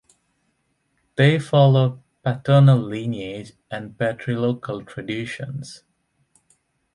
[1.15, 5.83] They follow Paternal lineage and Patrilocal traditions.